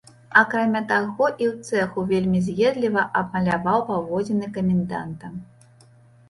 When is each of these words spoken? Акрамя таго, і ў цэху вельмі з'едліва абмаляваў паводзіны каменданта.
Акрамя 0.39 0.79
таго, 0.91 1.27
і 1.43 1.45
ў 1.49 1.51
цэху 1.67 2.05
вельмі 2.11 2.39
з'едліва 2.47 3.03
абмаляваў 3.21 3.85
паводзіны 3.91 4.49
каменданта. 4.57 5.33